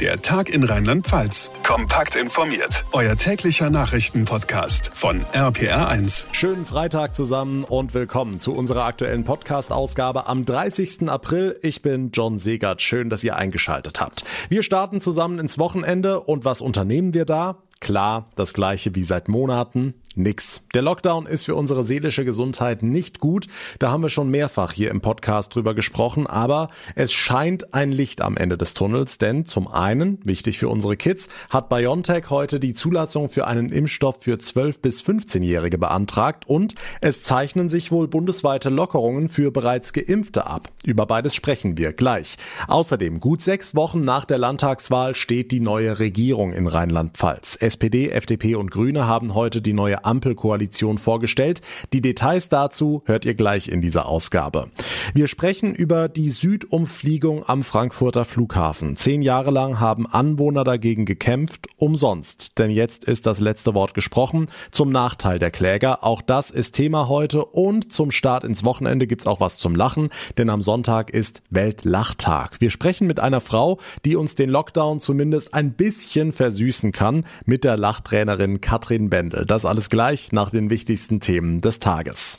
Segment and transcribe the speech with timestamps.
[0.00, 1.52] Der Tag in Rheinland-Pfalz.
[1.62, 2.84] Kompakt informiert.
[2.90, 6.26] Euer täglicher Nachrichtenpodcast von RPR1.
[6.32, 11.08] Schönen Freitag zusammen und willkommen zu unserer aktuellen Podcast-Ausgabe am 30.
[11.08, 11.60] April.
[11.62, 12.82] Ich bin John Segert.
[12.82, 14.24] Schön, dass ihr eingeschaltet habt.
[14.48, 17.62] Wir starten zusammen ins Wochenende und was unternehmen wir da?
[17.84, 20.62] Klar, das gleiche wie seit Monaten nix.
[20.74, 23.46] Der Lockdown ist für unsere seelische Gesundheit nicht gut.
[23.78, 28.20] Da haben wir schon mehrfach hier im Podcast drüber gesprochen, aber es scheint ein Licht
[28.20, 32.74] am Ende des Tunnels, denn zum einen, wichtig für unsere Kids, hat BioNTech heute die
[32.74, 38.70] Zulassung für einen Impfstoff für 12 bis 15-Jährige beantragt und es zeichnen sich wohl bundesweite
[38.70, 40.68] Lockerungen für bereits Geimpfte ab.
[40.84, 42.36] Über beides sprechen wir gleich.
[42.68, 47.56] Außerdem, gut sechs Wochen nach der Landtagswahl steht die neue Regierung in Rheinland-Pfalz.
[47.74, 51.60] SPD, FDP und Grüne haben heute die neue Ampelkoalition vorgestellt.
[51.92, 54.70] Die Details dazu hört ihr gleich in dieser Ausgabe.
[55.12, 58.94] Wir sprechen über die Südumfliegung am Frankfurter Flughafen.
[58.94, 62.60] Zehn Jahre lang haben Anwohner dagegen gekämpft, umsonst.
[62.60, 66.04] Denn jetzt ist das letzte Wort gesprochen zum Nachteil der Kläger.
[66.04, 70.10] Auch das ist Thema heute und zum Start ins Wochenende gibt's auch was zum Lachen,
[70.38, 72.60] denn am Sonntag ist Weltlachtag.
[72.60, 77.63] Wir sprechen mit einer Frau, die uns den Lockdown zumindest ein bisschen versüßen kann, mit
[77.64, 79.46] der Lachtrainerin Katrin Bendel.
[79.46, 82.38] Das alles gleich nach den wichtigsten Themen des Tages.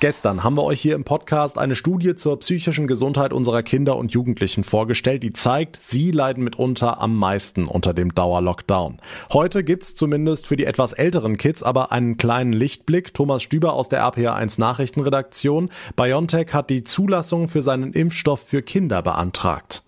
[0.00, 4.12] Gestern haben wir euch hier im Podcast eine Studie zur psychischen Gesundheit unserer Kinder und
[4.12, 8.98] Jugendlichen vorgestellt, die zeigt, sie leiden mitunter am meisten unter dem Dauerlockdown.
[9.32, 13.12] Heute gibt's zumindest für die etwas älteren Kids aber einen kleinen Lichtblick.
[13.12, 15.68] Thomas Stüber aus der RPA1 Nachrichtenredaktion.
[15.96, 19.82] BioNTech hat die Zulassung für seinen Impfstoff für Kinder beantragt.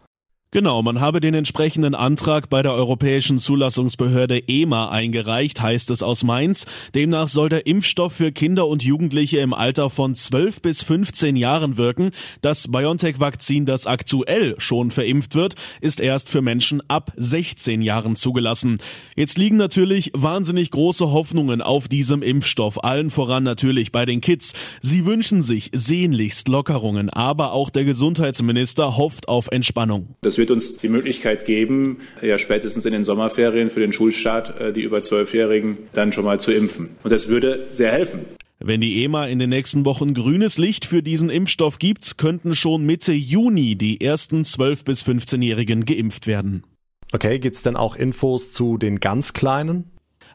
[0.52, 6.24] Genau, man habe den entsprechenden Antrag bei der Europäischen Zulassungsbehörde EMA eingereicht, heißt es aus
[6.24, 6.66] Mainz.
[6.92, 11.78] Demnach soll der Impfstoff für Kinder und Jugendliche im Alter von 12 bis 15 Jahren
[11.78, 12.10] wirken.
[12.40, 18.78] Das BioNTech-Vakzin, das aktuell schon verimpft wird, ist erst für Menschen ab 16 Jahren zugelassen.
[19.14, 24.54] Jetzt liegen natürlich wahnsinnig große Hoffnungen auf diesem Impfstoff, allen voran natürlich bei den Kids.
[24.80, 30.16] Sie wünschen sich sehnlichst Lockerungen, aber auch der Gesundheitsminister hofft auf Entspannung.
[30.22, 34.72] Das wird uns die Möglichkeit geben, ja spätestens in den Sommerferien für den Schulstart äh,
[34.72, 36.96] die über Zwölfjährigen dann schon mal zu impfen.
[37.04, 38.20] Und das würde sehr helfen.
[38.58, 42.84] Wenn die EMA in den nächsten Wochen grünes Licht für diesen Impfstoff gibt, könnten schon
[42.84, 46.64] Mitte Juni die ersten 12- bis 15-Jährigen geimpft werden.
[47.12, 49.90] Okay, gibt's denn auch Infos zu den ganz Kleinen?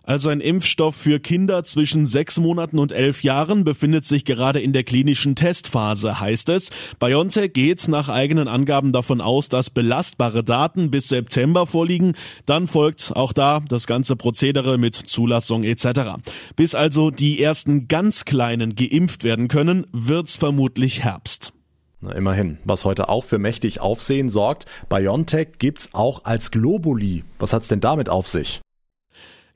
[0.05, 4.71] Also ein Impfstoff für Kinder zwischen sechs Monaten und elf Jahren befindet sich gerade in
[4.71, 6.69] der klinischen Testphase, heißt es.
[6.99, 12.13] BioNTech geht nach eigenen Angaben davon aus, dass belastbare Daten bis September vorliegen.
[12.45, 16.21] Dann folgt auch da das ganze Prozedere mit Zulassung etc.
[16.55, 21.53] Bis also die ersten ganz Kleinen geimpft werden können, wird's vermutlich Herbst.
[22.01, 22.59] Na, immerhin.
[22.63, 27.23] Was heute auch für mächtig Aufsehen sorgt, BioNTech gibt's auch als Globuli.
[27.39, 28.61] Was hat's denn damit auf sich?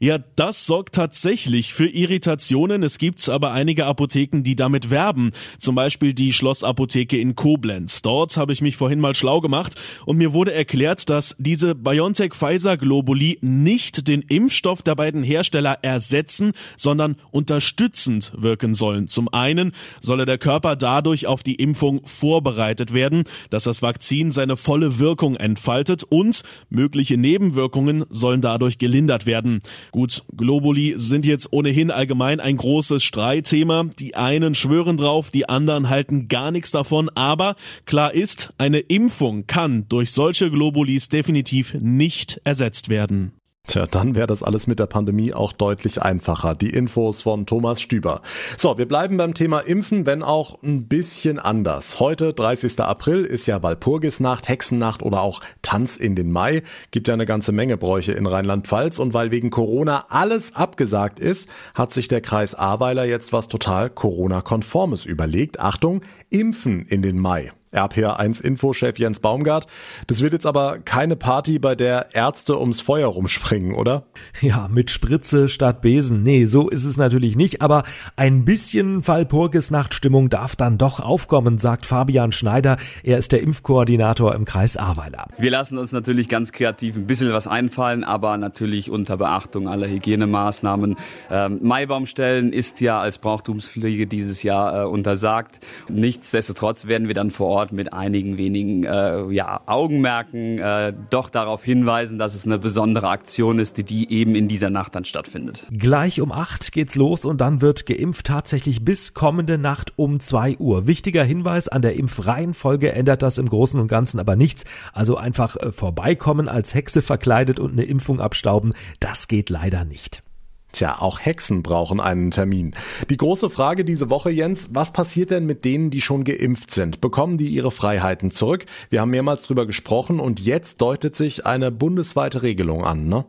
[0.01, 2.83] Ja, das sorgt tatsächlich für Irritationen.
[2.83, 5.31] Es gibt aber einige Apotheken, die damit werben.
[5.57, 8.01] Zum Beispiel die Schlossapotheke in Koblenz.
[8.01, 12.33] Dort habe ich mich vorhin mal schlau gemacht und mir wurde erklärt, dass diese BioNTech
[12.33, 19.09] Pfizer Globuli nicht den Impfstoff der beiden Hersteller ersetzen, sondern unterstützend wirken sollen.
[19.09, 24.55] Zum einen solle der Körper dadurch auf die Impfung vorbereitet werden, dass das Vakzin seine
[24.55, 29.59] volle Wirkung entfaltet und mögliche Nebenwirkungen sollen dadurch gelindert werden.
[29.91, 33.89] Gut, Globuli sind jetzt ohnehin allgemein ein großes Streitthema.
[33.99, 37.09] Die einen schwören drauf, die anderen halten gar nichts davon.
[37.15, 37.55] Aber
[37.85, 43.38] klar ist, eine Impfung kann durch solche Globulis definitiv nicht ersetzt werden.
[43.69, 46.55] Tja, dann wäre das alles mit der Pandemie auch deutlich einfacher.
[46.55, 48.23] Die Infos von Thomas Stüber.
[48.57, 51.99] So, wir bleiben beim Thema Impfen, wenn auch ein bisschen anders.
[51.99, 52.79] Heute, 30.
[52.79, 56.63] April, ist ja Walpurgisnacht, Hexennacht oder auch Tanz in den Mai.
[56.89, 61.47] Gibt ja eine ganze Menge Bräuche in Rheinland-Pfalz und weil wegen Corona alles abgesagt ist,
[61.75, 65.59] hat sich der Kreis Ahrweiler jetzt was total Corona-konformes überlegt.
[65.59, 67.51] Achtung, Impfen in den Mai.
[67.73, 69.67] RPA1-Infochef Jens Baumgart.
[70.07, 74.03] Das wird jetzt aber keine Party, bei der Ärzte ums Feuer rumspringen, oder?
[74.41, 76.23] Ja, mit Spritze statt Besen.
[76.23, 77.83] Nee, so ist es natürlich nicht, aber
[78.15, 82.77] ein bisschen Walpurgisnachtstimmung darf dann doch aufkommen, sagt Fabian Schneider.
[83.03, 85.27] Er ist der Impfkoordinator im Kreis Ahrweiler.
[85.37, 89.87] Wir lassen uns natürlich ganz kreativ ein bisschen was einfallen, aber natürlich unter Beachtung aller
[89.87, 90.95] Hygienemaßnahmen.
[91.29, 95.59] Ähm, Maibaumstellen ist ja als Brauchtumspflege dieses Jahr äh, untersagt.
[95.89, 101.29] Nichtsdestotrotz werden wir dann vor Ort dort mit einigen wenigen äh, ja, Augenmerken äh, doch
[101.29, 105.03] darauf hinweisen, dass es eine besondere Aktion ist, die, die eben in dieser Nacht dann
[105.03, 105.67] stattfindet.
[105.77, 110.57] Gleich um acht geht's los und dann wird geimpft tatsächlich bis kommende Nacht um zwei
[110.57, 110.87] Uhr.
[110.87, 114.63] Wichtiger Hinweis, an der Impfreihenfolge ändert das im Großen und Ganzen aber nichts.
[114.93, 120.21] Also einfach äh, vorbeikommen als Hexe verkleidet und eine Impfung abstauben, das geht leider nicht.
[120.71, 122.75] Tja, auch Hexen brauchen einen Termin.
[123.09, 127.01] Die große Frage diese Woche, Jens, was passiert denn mit denen, die schon geimpft sind?
[127.01, 128.65] Bekommen die ihre Freiheiten zurück?
[128.89, 133.25] Wir haben mehrmals drüber gesprochen und jetzt deutet sich eine bundesweite Regelung an, ne?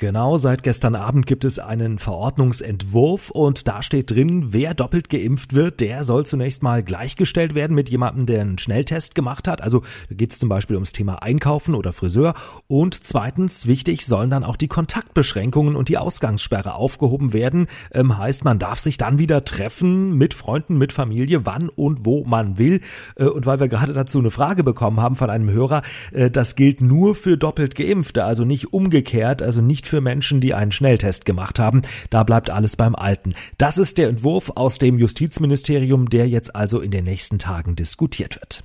[0.00, 5.52] Genau, seit gestern Abend gibt es einen Verordnungsentwurf und da steht drin, wer doppelt geimpft
[5.52, 9.60] wird, der soll zunächst mal gleichgestellt werden mit jemandem, der einen Schnelltest gemacht hat.
[9.60, 12.32] Also da geht es zum Beispiel ums Thema Einkaufen oder Friseur.
[12.66, 17.66] Und zweitens, wichtig, sollen dann auch die Kontaktbeschränkungen und die Ausgangssperre aufgehoben werden.
[17.92, 22.24] Ähm, heißt, man darf sich dann wieder treffen mit Freunden, mit Familie, wann und wo
[22.24, 22.80] man will.
[23.16, 25.82] Äh, und weil wir gerade dazu eine Frage bekommen haben von einem Hörer,
[26.12, 30.54] äh, das gilt nur für doppelt geimpfte, also nicht umgekehrt, also nicht für Menschen, die
[30.54, 31.82] einen Schnelltest gemacht haben.
[32.08, 33.34] Da bleibt alles beim Alten.
[33.58, 38.36] Das ist der Entwurf aus dem Justizministerium, der jetzt also in den nächsten Tagen diskutiert
[38.36, 38.64] wird.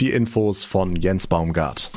[0.00, 1.90] Die Infos von Jens Baumgart.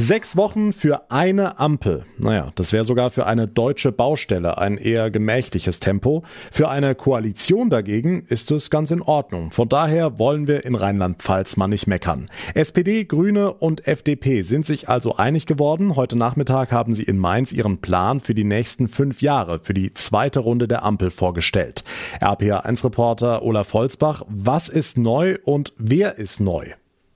[0.00, 2.04] Sechs Wochen für eine Ampel.
[2.18, 6.22] Naja, das wäre sogar für eine deutsche Baustelle ein eher gemächliches Tempo.
[6.52, 9.50] Für eine Koalition dagegen ist es ganz in Ordnung.
[9.50, 12.30] Von daher wollen wir in Rheinland-Pfalz mal nicht meckern.
[12.54, 15.96] SPD, Grüne und FDP sind sich also einig geworden.
[15.96, 19.94] Heute Nachmittag haben sie in Mainz ihren Plan für die nächsten fünf Jahre für die
[19.94, 21.82] zweite Runde der Ampel vorgestellt.
[22.20, 26.66] RPA1-Reporter Olaf Holzbach, was ist neu und wer ist neu?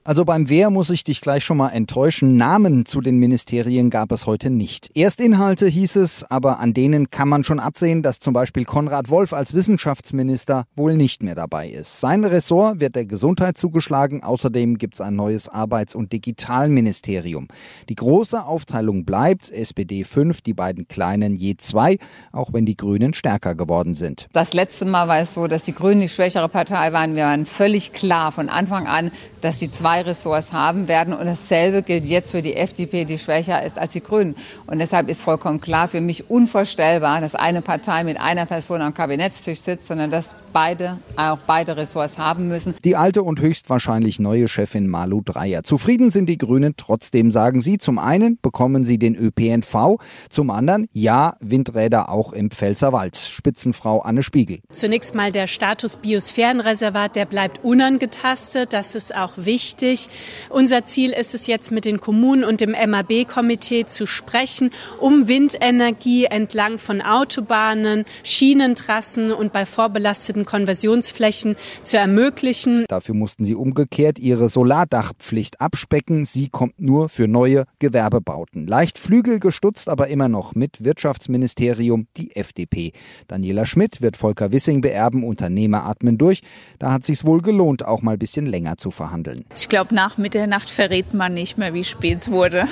[0.05, 2.35] Also beim Wer muss ich dich gleich schon mal enttäuschen.
[2.35, 4.91] Namen zu den Ministerien gab es heute nicht.
[4.97, 9.31] Erstinhalte hieß es, aber an denen kann man schon absehen, dass zum Beispiel Konrad Wolf
[9.31, 12.01] als Wissenschaftsminister wohl nicht mehr dabei ist.
[12.01, 14.23] Sein Ressort wird der Gesundheit zugeschlagen.
[14.23, 17.47] Außerdem gibt es ein neues Arbeits- und Digitalministerium.
[17.87, 19.51] Die große Aufteilung bleibt.
[19.51, 21.97] SPD 5, die beiden kleinen je zwei,
[22.33, 24.27] auch wenn die Grünen stärker geworden sind.
[24.33, 27.15] Das letzte Mal war es so, dass die Grünen die schwächere Partei waren.
[27.15, 29.09] Wir waren völlig klar von Anfang an,
[29.39, 31.13] dass die zwei Ressorts haben werden.
[31.13, 34.35] Und dasselbe gilt jetzt für die FDP, die schwächer ist als die Grünen.
[34.67, 38.93] Und deshalb ist vollkommen klar, für mich unvorstellbar, dass eine Partei mit einer Person am
[38.93, 42.75] Kabinettstisch sitzt, sondern dass beide auch beide Ressorts haben müssen.
[42.83, 45.63] Die alte und höchstwahrscheinlich neue Chefin Malu Dreyer.
[45.63, 47.77] Zufrieden sind die Grünen trotzdem, sagen sie.
[47.77, 49.97] Zum einen bekommen sie den ÖPNV,
[50.29, 53.17] zum anderen ja, Windräder auch im Pfälzerwald.
[53.17, 54.59] Spitzenfrau Anne Spiegel.
[54.71, 58.73] Zunächst mal der Status Biosphärenreservat, der bleibt unangetastet.
[58.73, 60.09] Das ist auch wichtig wichtig.
[60.49, 66.25] Unser Ziel ist es jetzt mit den Kommunen und dem MAB-Komitee zu sprechen, um Windenergie
[66.25, 72.85] entlang von Autobahnen, Schienentrassen und bei vorbelasteten Konversionsflächen zu ermöglichen.
[72.87, 76.25] Dafür mussten sie umgekehrt ihre Solardachpflicht abspecken.
[76.25, 78.67] Sie kommt nur für neue Gewerbebauten.
[78.67, 82.91] Leicht flügelgestutzt, aber immer noch mit Wirtschaftsministerium die FDP.
[83.27, 85.23] Daniela Schmidt wird Volker Wissing beerben.
[85.23, 86.41] Unternehmer atmen durch.
[86.79, 89.45] Da hat sich's wohl gelohnt, auch mal ein bisschen länger zu verhandeln.
[89.55, 92.67] Ich glaube, nach Mitternacht verrät man nicht mehr, wie spät es wurde.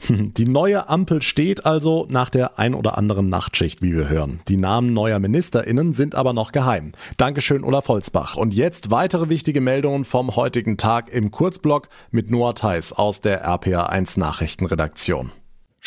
[0.08, 4.40] Die neue Ampel steht also nach der ein oder anderen Nachtschicht, wie wir hören.
[4.48, 6.92] Die Namen neuer MinisterInnen sind aber noch geheim.
[7.16, 8.36] Dankeschön, Olaf Holzbach.
[8.36, 13.46] Und jetzt weitere wichtige Meldungen vom heutigen Tag im Kurzblock mit Noah Theis aus der
[13.46, 15.32] RPA1 Nachrichtenredaktion.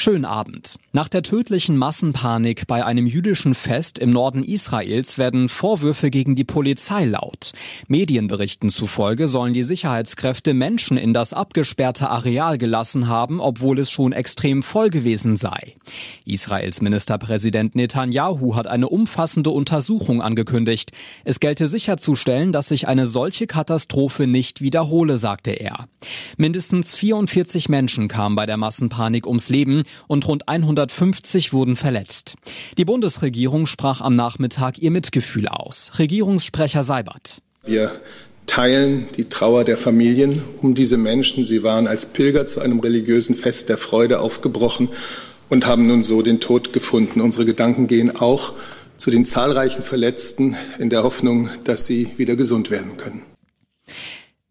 [0.02, 0.78] Schönen Abend.
[0.94, 6.46] Nach der tödlichen Massenpanik bei einem jüdischen Fest im Norden Israels werden Vorwürfe gegen die
[6.46, 7.52] Polizei laut.
[7.90, 14.14] Medienberichten zufolge sollen die Sicherheitskräfte Menschen in das abgesperrte Areal gelassen haben, obwohl es schon
[14.14, 15.76] extrem voll gewesen sei.
[16.24, 20.94] Israels Ministerpräsident Netanyahu hat eine umfassende Untersuchung angekündigt.
[21.26, 25.90] Es gelte sicherzustellen, dass sich eine solche Katastrophe nicht wiederhole, sagte er.
[26.38, 32.36] Mindestens 44 Menschen kamen bei der Massenpanik ums Leben und rund 150 wurden verletzt.
[32.78, 35.92] Die Bundesregierung sprach am Nachmittag ihr Mitgefühl aus.
[36.00, 37.42] Regierungssprecher Seibert.
[37.66, 38.00] Wir
[38.46, 41.44] teilen die Trauer der Familien um diese Menschen.
[41.44, 44.90] Sie waren als Pilger zu einem religiösen Fest der Freude aufgebrochen
[45.50, 47.22] und haben nun so den Tod gefunden.
[47.22, 48.54] Unsere Gedanken gehen auch
[48.98, 53.22] zu den zahlreichen Verletzten in der Hoffnung, dass sie wieder gesund werden können.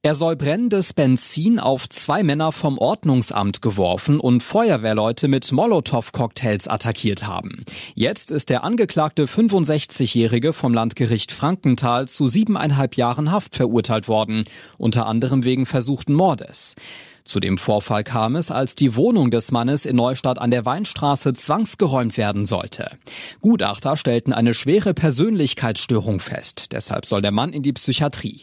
[0.03, 7.27] Er soll brennendes Benzin auf zwei Männer vom Ordnungsamt geworfen und Feuerwehrleute mit Molotow-Cocktails attackiert
[7.27, 7.65] haben.
[7.97, 14.45] Jetzt ist der angeklagte 65-Jährige vom Landgericht Frankenthal zu siebeneinhalb Jahren Haft verurteilt worden,
[14.77, 16.77] unter anderem wegen versuchten Mordes.
[17.25, 21.35] Zu dem Vorfall kam es, als die Wohnung des Mannes in Neustadt an der Weinstraße
[21.35, 22.93] zwangsgeräumt werden sollte.
[23.41, 28.43] Gutachter stellten eine schwere Persönlichkeitsstörung fest, deshalb soll der Mann in die Psychiatrie.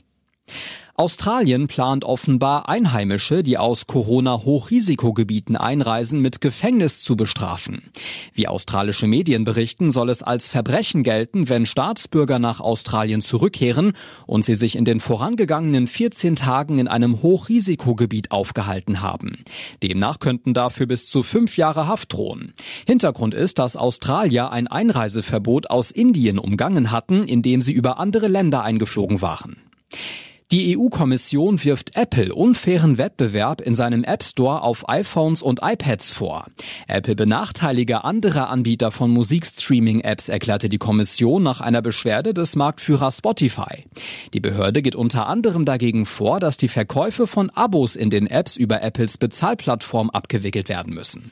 [0.97, 7.81] Australien plant offenbar Einheimische, die aus Corona-Hochrisikogebieten einreisen, mit Gefängnis zu bestrafen.
[8.31, 13.91] Wie australische Medien berichten, soll es als Verbrechen gelten, wenn Staatsbürger nach Australien zurückkehren
[14.25, 19.43] und sie sich in den vorangegangenen 14 Tagen in einem Hochrisikogebiet aufgehalten haben.
[19.83, 22.53] Demnach könnten dafür bis zu fünf Jahre Haft drohen.
[22.87, 28.63] Hintergrund ist, dass Australier ein Einreiseverbot aus Indien umgangen hatten, indem sie über andere Länder
[28.63, 29.57] eingeflogen waren.
[30.55, 36.45] Die EU-Kommission wirft Apple unfairen Wettbewerb in seinem App Store auf iPhones und iPads vor.
[36.87, 43.83] Apple benachteilige andere Anbieter von Musikstreaming-Apps, erklärte die Kommission nach einer Beschwerde des Marktführers Spotify.
[44.33, 48.55] Die Behörde geht unter anderem dagegen vor, dass die Verkäufe von Abos in den Apps
[48.55, 51.31] über Apples Bezahlplattform abgewickelt werden müssen.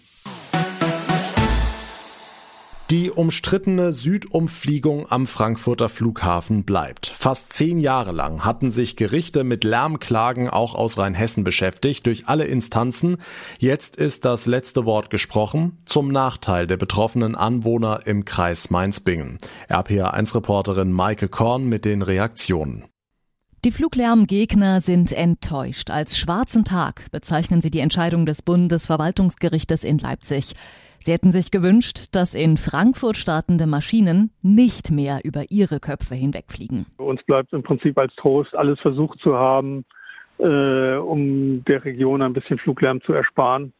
[2.94, 7.08] Die umstrittene Südumfliegung am Frankfurter Flughafen bleibt.
[7.08, 12.44] Fast zehn Jahre lang hatten sich Gerichte mit Lärmklagen auch aus Rheinhessen beschäftigt, durch alle
[12.44, 13.18] Instanzen.
[13.58, 19.40] Jetzt ist das letzte Wort gesprochen, zum Nachteil der betroffenen Anwohner im Kreis Mainz-Bingen.
[19.72, 22.84] RPA1-Reporterin Maike Korn mit den Reaktionen.
[23.66, 25.90] Die Fluglärmgegner sind enttäuscht.
[25.90, 30.54] Als schwarzen Tag bezeichnen sie die Entscheidung des Bundesverwaltungsgerichtes in Leipzig.
[31.06, 36.86] Sie hätten sich gewünscht, dass in Frankfurt startende Maschinen nicht mehr über ihre Köpfe hinwegfliegen.
[36.96, 39.84] Uns bleibt im Prinzip als Trost, alles versucht zu haben,
[40.38, 43.74] äh, um der Region ein bisschen Fluglärm zu ersparen.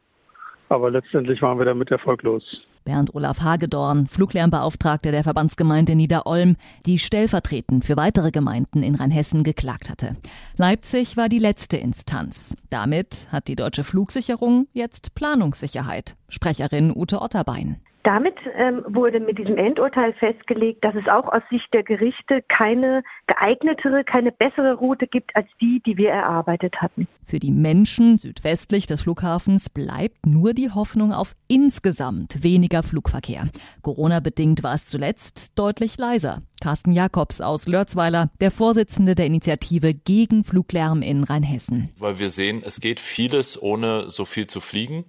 [0.68, 2.66] Aber letztendlich waren wir damit erfolglos.
[2.84, 9.90] Bernd Olaf Hagedorn, Fluglärmbeauftragter der Verbandsgemeinde Niederolm, die stellvertretend für weitere Gemeinden in Rheinhessen geklagt
[9.90, 10.16] hatte.
[10.56, 12.54] Leipzig war die letzte Instanz.
[12.70, 16.16] Damit hat die deutsche Flugsicherung jetzt Planungssicherheit.
[16.28, 17.80] Sprecherin Ute Otterbein.
[18.04, 23.02] Damit ähm, wurde mit diesem Endurteil festgelegt, dass es auch aus Sicht der Gerichte keine
[23.26, 27.08] geeignetere, keine bessere Route gibt als die, die wir erarbeitet hatten.
[27.24, 33.48] Für die Menschen südwestlich des Flughafens bleibt nur die Hoffnung auf insgesamt weniger Flugverkehr.
[33.80, 36.42] Corona-bedingt war es zuletzt deutlich leiser.
[36.60, 41.88] Carsten Jakobs aus Lörzweiler, der Vorsitzende der Initiative gegen Fluglärm in Rheinhessen.
[41.98, 45.06] Weil wir sehen, es geht vieles ohne so viel zu fliegen.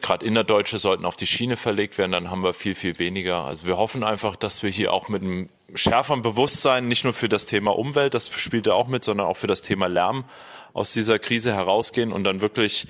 [0.00, 3.44] Gerade Innerdeutsche sollten auf die Schiene verlegt werden, dann haben wir viel, viel weniger.
[3.44, 7.28] Also wir hoffen einfach, dass wir hier auch mit einem schärferen Bewusstsein, nicht nur für
[7.28, 10.24] das Thema Umwelt, das spielt ja auch mit, sondern auch für das Thema Lärm
[10.72, 12.86] aus dieser Krise herausgehen und dann wirklich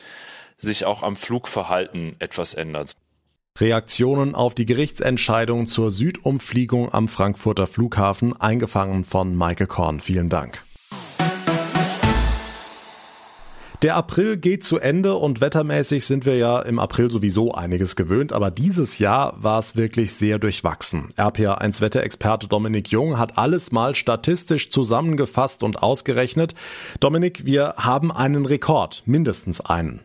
[0.56, 2.94] sich auch am Flugverhalten etwas ändert.
[3.58, 10.00] Reaktionen auf die Gerichtsentscheidung zur Südumfliegung am Frankfurter Flughafen eingefangen von Maike Korn.
[10.00, 10.62] Vielen Dank.
[13.82, 18.30] Der April geht zu Ende und wettermäßig sind wir ja im April sowieso einiges gewöhnt,
[18.30, 21.14] aber dieses Jahr war es wirklich sehr durchwachsen.
[21.16, 26.54] RPA1 Wetterexperte Dominik Jung hat alles mal statistisch zusammengefasst und ausgerechnet.
[27.00, 30.02] Dominik, wir haben einen Rekord, mindestens einen.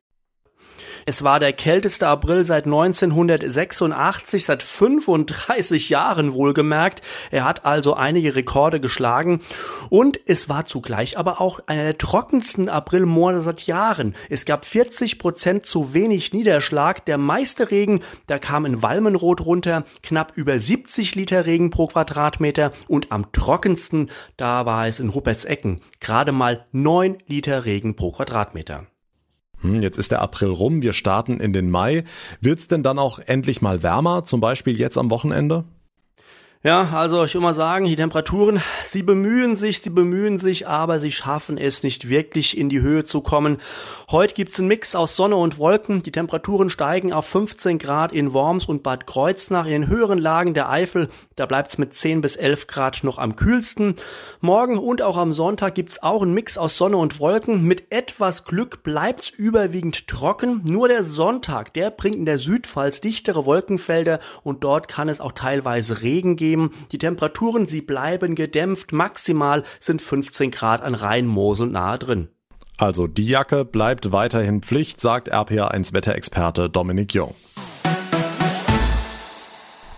[1.07, 7.03] Es war der kälteste April seit 1986, seit 35 Jahren wohlgemerkt.
[7.29, 9.41] Er hat also einige Rekorde geschlagen
[9.89, 14.15] und es war zugleich aber auch einer der trockensten Aprilmonate seit Jahren.
[14.31, 17.05] Es gab 40 Prozent zu wenig Niederschlag.
[17.05, 22.71] Der meiste Regen, da kam in Walmenroth runter, knapp über 70 Liter Regen pro Quadratmeter
[22.87, 28.87] und am trockensten, da war es in Ruppertsecken, gerade mal 9 Liter Regen pro Quadratmeter.
[29.65, 32.03] Hm, jetzt ist der April rum, wir starten in den Mai.
[32.39, 35.65] Wird's denn dann auch endlich mal wärmer, zum Beispiel jetzt am Wochenende?
[36.65, 40.99] Ja, also ich will mal sagen, die Temperaturen, sie bemühen sich, sie bemühen sich, aber
[40.99, 43.57] sie schaffen es nicht wirklich in die Höhe zu kommen.
[44.09, 46.01] Heute gibt's einen Mix aus Sonne und Wolken.
[46.01, 49.67] Die Temperaturen steigen auf 15 Grad in Worms und Bad Kreuznach.
[49.67, 53.35] In den höheren Lagen der Eifel, da bleibt's mit 10 bis 11 Grad noch am
[53.35, 53.93] kühlsten.
[54.41, 57.63] Morgen und auch am Sonntag gibt's auch einen Mix aus Sonne und Wolken.
[57.63, 60.61] Mit etwas Glück bleibt's überwiegend trocken.
[60.63, 65.33] Nur der Sonntag, der bringt in der Südpfalz dichtere Wolkenfelder und dort kann es auch
[65.33, 66.71] teilweise Regen geben geben.
[66.91, 68.93] Die Temperaturen, sie bleiben gedämpft.
[68.93, 72.29] Maximal sind 15 Grad an Rhein, Mosel nahe drin.
[72.77, 77.33] Also die Jacke bleibt weiterhin Pflicht, sagt RPA1 Wetterexperte Dominik Jung.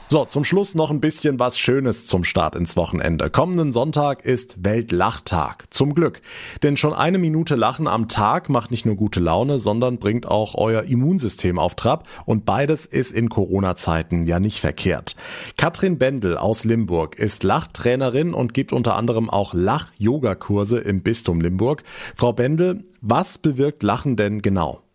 [0.09, 3.29] So, zum Schluss noch ein bisschen was Schönes zum Start ins Wochenende.
[3.29, 5.65] Kommenden Sonntag ist Weltlachtag.
[5.69, 6.21] Zum Glück.
[6.63, 10.55] Denn schon eine Minute Lachen am Tag macht nicht nur gute Laune, sondern bringt auch
[10.55, 12.07] euer Immunsystem auf Trab.
[12.25, 15.17] Und beides ist in Corona-Zeiten ja nicht verkehrt.
[15.57, 21.83] Katrin Bendel aus Limburg ist Lachtrainerin und gibt unter anderem auch Lach-Yoga-Kurse im Bistum Limburg.
[22.15, 24.86] Frau Bendel, was bewirkt Lachen denn genau?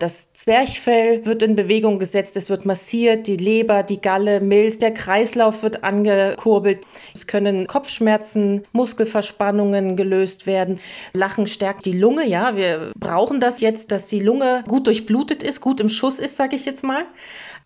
[0.00, 4.94] Das Zwerchfell wird in Bewegung gesetzt, es wird massiert, die Leber, die Galle, Milz, der
[4.94, 6.86] Kreislauf wird angekurbelt.
[7.14, 10.80] Es können Kopfschmerzen, Muskelverspannungen gelöst werden.
[11.12, 15.60] Lachen stärkt die Lunge, ja, wir brauchen das jetzt, dass die Lunge gut durchblutet ist,
[15.60, 17.04] gut im Schuss ist, sage ich jetzt mal.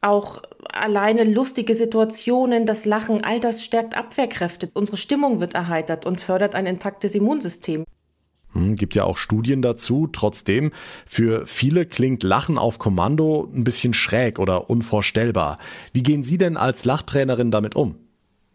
[0.02, 4.70] Auch alleine lustige Situationen, das Lachen, all das stärkt Abwehrkräfte.
[4.74, 7.84] Unsere Stimmung wird erheitert und fördert ein intaktes Immunsystem.
[8.54, 10.08] Hm, gibt ja auch Studien dazu.
[10.10, 10.72] Trotzdem,
[11.06, 15.58] für viele klingt Lachen auf Kommando ein bisschen schräg oder unvorstellbar.
[15.92, 17.96] Wie gehen Sie denn als Lachtrainerin damit um?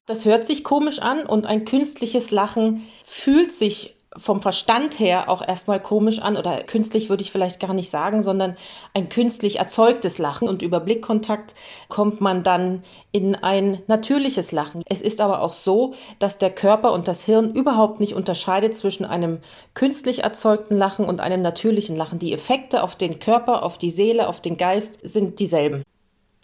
[0.05, 5.47] Das hört sich komisch an und ein künstliches Lachen fühlt sich vom Verstand her auch
[5.47, 8.57] erstmal komisch an oder künstlich würde ich vielleicht gar nicht sagen, sondern
[8.95, 11.53] ein künstlich erzeugtes Lachen und über Blickkontakt
[11.89, 14.81] kommt man dann in ein natürliches Lachen.
[14.87, 19.05] Es ist aber auch so, dass der Körper und das Hirn überhaupt nicht unterscheidet zwischen
[19.05, 19.39] einem
[19.75, 22.17] künstlich erzeugten Lachen und einem natürlichen Lachen.
[22.17, 25.83] Die Effekte auf den Körper, auf die Seele, auf den Geist sind dieselben.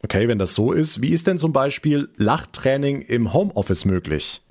[0.04, 4.42] Okay, wenn das so ist, wie ist denn zum Beispiel Lachtraining im Homeoffice möglich?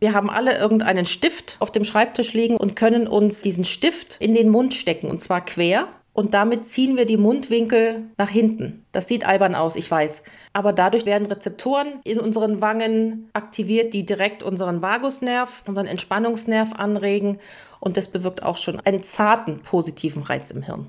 [0.00, 4.34] Wir haben alle irgendeinen Stift auf dem Schreibtisch liegen und können uns diesen Stift in
[4.34, 5.88] den Mund stecken und zwar quer.
[6.12, 8.84] Und damit ziehen wir die Mundwinkel nach hinten.
[8.92, 10.24] Das sieht albern aus, ich weiß.
[10.52, 17.38] Aber dadurch werden Rezeptoren in unseren Wangen aktiviert, die direkt unseren Vagusnerv, unseren Entspannungsnerv anregen.
[17.78, 20.88] Und das bewirkt auch schon einen zarten positiven Reiz im Hirn.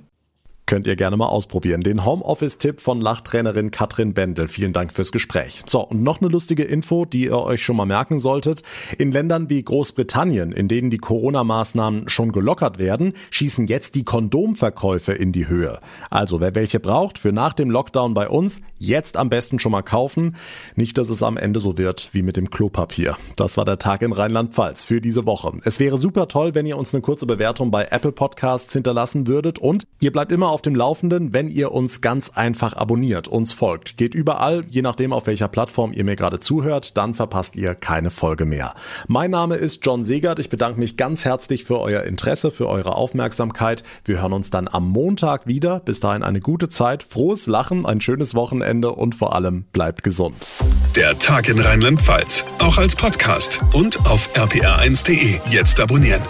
[0.66, 1.82] Könnt ihr gerne mal ausprobieren.
[1.82, 4.48] Den Homeoffice-Tipp von Lachtrainerin Katrin Bendel.
[4.48, 5.64] Vielen Dank fürs Gespräch.
[5.66, 8.64] So, und noch eine lustige Info, die ihr euch schon mal merken solltet.
[8.98, 15.12] In Ländern wie Großbritannien, in denen die Corona-Maßnahmen schon gelockert werden, schießen jetzt die Kondomverkäufe
[15.12, 15.80] in die Höhe.
[16.10, 19.82] Also, wer welche braucht für nach dem Lockdown bei uns, jetzt am besten schon mal
[19.82, 20.38] kaufen.
[20.76, 23.18] Nicht, dass es am Ende so wird wie mit dem Klopapier.
[23.36, 25.52] Das war der Tag in Rheinland-Pfalz für diese Woche.
[25.66, 29.60] Es wäre super toll, wenn ihr uns eine kurze Bewertung bei Apple Podcasts hinterlassen würdet
[29.60, 33.98] und ihr bleibt immer auf dem Laufenden, wenn ihr uns ganz einfach abonniert, uns folgt.
[33.98, 38.12] Geht überall, je nachdem auf welcher Plattform ihr mir gerade zuhört, dann verpasst ihr keine
[38.12, 38.76] Folge mehr.
[39.08, 40.40] Mein Name ist John Segert.
[40.40, 43.84] Ich bedanke mich ganz herzlich für euer Interesse, für eure Aufmerksamkeit.
[44.06, 45.80] Wir hören uns dann am Montag wieder.
[45.80, 50.52] Bis dahin eine gute Zeit, frohes Lachen, ein schönes Wochenende und vor allem bleibt gesund.
[50.96, 55.40] Der Tag in Rheinland-Pfalz, auch als Podcast und auf rpr1.de.
[55.50, 56.22] Jetzt abonnieren.